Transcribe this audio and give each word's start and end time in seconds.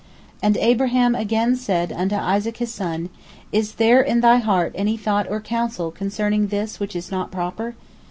And 0.41 0.57
Abraham 0.57 1.13
again 1.13 1.55
said 1.55 1.91
unto 1.91 2.15
Isaac 2.15 2.57
his 2.57 2.73
son, 2.73 3.09
"Is 3.51 3.73
there 3.73 4.01
in 4.01 4.21
thy 4.21 4.37
heart 4.37 4.71
any 4.73 4.97
thought 4.97 5.29
or 5.29 5.39
counsel 5.39 5.91
concerning 5.91 6.47
this 6.47 6.79
which 6.79 6.95
is 6.95 7.11
not 7.11 7.29
proper? 7.29 7.75